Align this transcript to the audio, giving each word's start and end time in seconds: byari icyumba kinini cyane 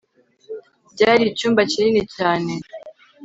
byari 0.93 1.23
icyumba 1.31 1.61
kinini 1.71 2.01
cyane 2.15 2.51